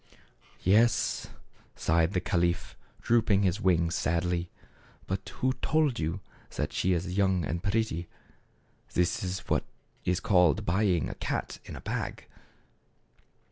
"Yes," 0.63 1.27
sighed 1.75 2.13
the 2.13 2.19
caliph, 2.19 2.75
drooping 3.03 3.43
his 3.43 3.61
wings 3.61 3.93
sadly. 3.93 4.49
"But 5.05 5.29
who 5.29 5.53
told 5.61 5.99
you 5.99 6.21
that 6.55 6.73
she 6.73 6.93
is 6.93 7.15
young 7.15 7.45
and 7.45 7.61
pretty? 7.61 8.07
This 8.95 9.21
is 9.23 9.41
what 9.41 9.63
is 10.03 10.19
called 10.19 10.65
buying 10.65 11.07
a 11.07 11.13
cat 11.13 11.59
in 11.65 11.75
a 11.75 11.81
bag 11.81 12.25